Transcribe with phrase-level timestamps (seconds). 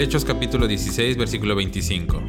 [0.00, 2.22] Hechos capítulo 16, versículo 25.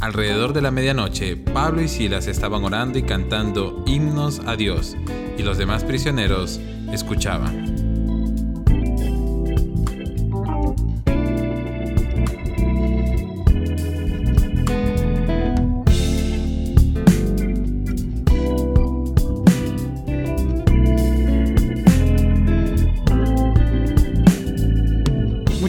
[0.00, 4.96] Alrededor de la medianoche, Pablo y Silas estaban orando y cantando himnos a Dios,
[5.38, 6.58] y los demás prisioneros
[6.92, 7.77] escuchaban.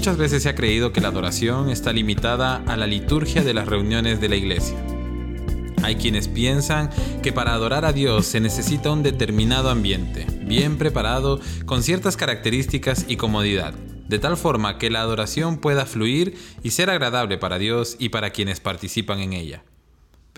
[0.09, 3.67] Muchas veces se ha creído que la adoración está limitada a la liturgia de las
[3.67, 4.75] reuniones de la iglesia.
[5.83, 6.89] Hay quienes piensan
[7.21, 13.05] que para adorar a Dios se necesita un determinado ambiente, bien preparado, con ciertas características
[13.07, 13.75] y comodidad,
[14.07, 18.31] de tal forma que la adoración pueda fluir y ser agradable para Dios y para
[18.31, 19.63] quienes participan en ella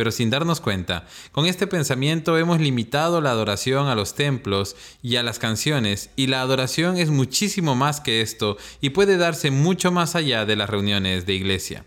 [0.02, 5.18] pero sin darnos cuenta, con este pensamiento hemos limitado la adoración a los templos y
[5.18, 9.92] a las canciones, y la adoración es muchísimo más que esto y puede darse mucho
[9.92, 11.86] más allá de las reuniones de iglesia.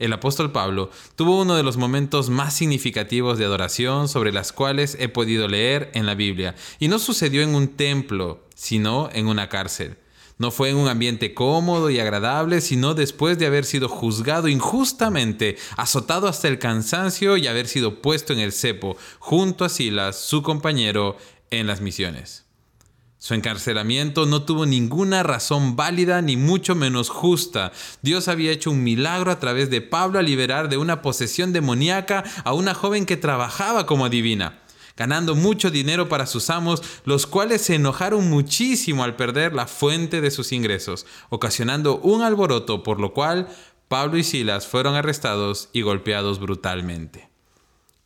[0.00, 4.96] El apóstol Pablo tuvo uno de los momentos más significativos de adoración sobre las cuales
[4.98, 9.48] he podido leer en la Biblia, y no sucedió en un templo, sino en una
[9.48, 9.98] cárcel.
[10.40, 15.58] No fue en un ambiente cómodo y agradable, sino después de haber sido juzgado injustamente,
[15.76, 20.42] azotado hasta el cansancio y haber sido puesto en el cepo, junto a Silas, su
[20.42, 21.18] compañero,
[21.50, 22.46] en las misiones.
[23.18, 27.70] Su encarcelamiento no tuvo ninguna razón válida ni mucho menos justa.
[28.00, 32.24] Dios había hecho un milagro a través de Pablo a liberar de una posesión demoníaca
[32.44, 34.62] a una joven que trabajaba como adivina
[35.00, 40.20] ganando mucho dinero para sus amos, los cuales se enojaron muchísimo al perder la fuente
[40.20, 43.48] de sus ingresos, ocasionando un alboroto por lo cual
[43.88, 47.30] Pablo y Silas fueron arrestados y golpeados brutalmente.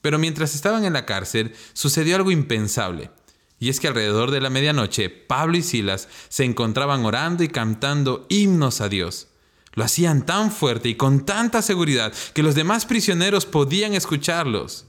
[0.02, 3.10] Pero mientras estaban en la cárcel, sucedió algo impensable.
[3.58, 8.24] Y es que alrededor de la medianoche, Pablo y Silas se encontraban orando y cantando
[8.28, 9.26] himnos a Dios.
[9.72, 14.86] Lo hacían tan fuerte y con tanta seguridad que los demás prisioneros podían escucharlos.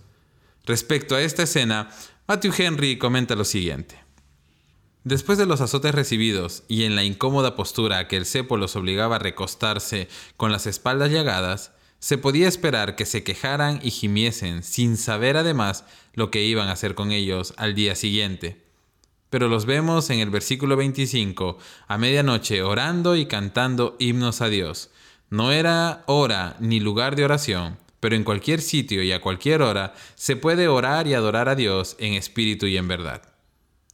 [0.66, 1.90] Respecto a esta escena,
[2.28, 4.04] Matthew Henry comenta lo siguiente.
[5.04, 8.76] Después de los azotes recibidos y en la incómoda postura a que el cepo los
[8.76, 14.64] obligaba a recostarse con las espaldas llagadas, se podía esperar que se quejaran y gimiesen
[14.64, 18.64] sin saber además lo que iban a hacer con ellos al día siguiente.
[19.30, 24.90] Pero los vemos en el versículo 25, a medianoche orando y cantando himnos a Dios.
[25.30, 29.96] No era hora ni lugar de oración, pero en cualquier sitio y a cualquier hora
[30.14, 33.24] se puede orar y adorar a Dios en espíritu y en verdad.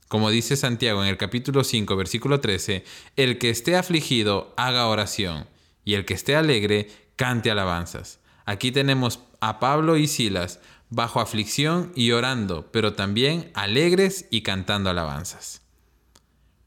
[0.10, 2.84] Como dice Santiago en el capítulo 5, versículo 13,
[3.16, 5.48] el que esté afligido haga oración,
[5.86, 8.20] y el que esté alegre cante alabanzas.
[8.44, 14.90] Aquí tenemos a Pablo y Silas bajo aflicción y orando, pero también alegres y cantando
[14.90, 15.62] alabanzas.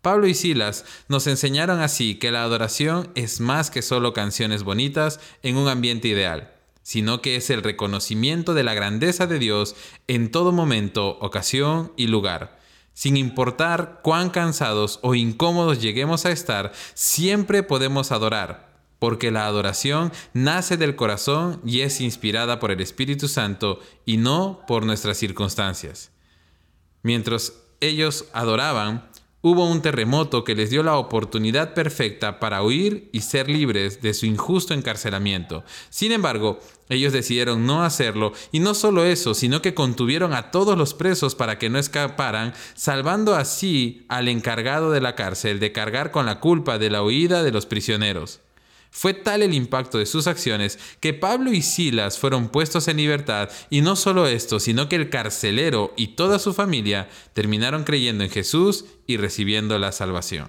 [0.00, 5.20] Pablo y Silas nos enseñaron así que la adoración es más que solo canciones bonitas
[5.42, 6.53] en un ambiente ideal
[6.84, 9.74] sino que es el reconocimiento de la grandeza de Dios
[10.06, 12.60] en todo momento, ocasión y lugar.
[12.92, 20.12] Sin importar cuán cansados o incómodos lleguemos a estar, siempre podemos adorar, porque la adoración
[20.34, 26.12] nace del corazón y es inspirada por el Espíritu Santo y no por nuestras circunstancias.
[27.02, 29.08] Mientras ellos adoraban,
[29.44, 34.14] hubo un terremoto que les dio la oportunidad perfecta para huir y ser libres de
[34.14, 35.64] su injusto encarcelamiento.
[35.90, 40.78] Sin embargo, ellos decidieron no hacerlo y no solo eso, sino que contuvieron a todos
[40.78, 46.10] los presos para que no escaparan, salvando así al encargado de la cárcel de cargar
[46.10, 48.40] con la culpa de la huida de los prisioneros.
[48.96, 53.50] Fue tal el impacto de sus acciones que Pablo y Silas fueron puestos en libertad
[53.68, 58.30] y no solo esto, sino que el carcelero y toda su familia terminaron creyendo en
[58.30, 60.48] Jesús y recibiendo la salvación.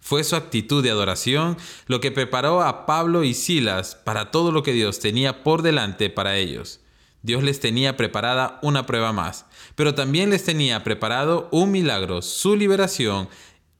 [0.00, 4.62] Fue su actitud de adoración lo que preparó a Pablo y Silas para todo lo
[4.62, 6.80] que Dios tenía por delante para ellos.
[7.20, 12.56] Dios les tenía preparada una prueba más, pero también les tenía preparado un milagro, su
[12.56, 13.28] liberación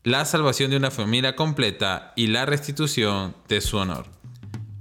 [0.07, 4.07] la salvación de una familia completa y la restitución de su honor.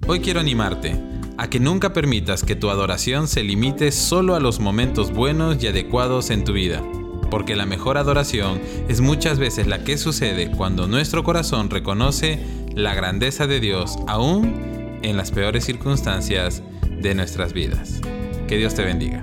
[0.06, 1.02] Hoy quiero animarte
[1.40, 5.66] a que nunca permitas que tu adoración se limite solo a los momentos buenos y
[5.66, 6.84] adecuados en tu vida,
[7.32, 12.46] porque la mejor adoración es muchas veces la que sucede cuando nuestro corazón reconoce
[12.76, 18.00] la grandeza de Dios aún en las peores circunstancias de nuestras vidas.
[18.48, 19.22] Que Dios te bendiga.